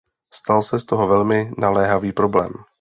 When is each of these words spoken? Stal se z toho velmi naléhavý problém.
Stal 0.33 0.61
se 0.63 0.79
z 0.79 0.83
toho 0.83 1.07
velmi 1.07 1.51
naléhavý 1.57 2.11
problém. 2.11 2.51